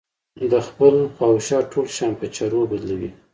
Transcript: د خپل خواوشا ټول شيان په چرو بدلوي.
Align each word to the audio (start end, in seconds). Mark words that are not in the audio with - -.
د 0.51 0.53
خپل 0.67 0.95
خواوشا 1.15 1.59
ټول 1.71 1.87
شيان 1.95 2.11
په 2.19 2.25
چرو 2.35 2.59
بدلوي. 2.71 3.09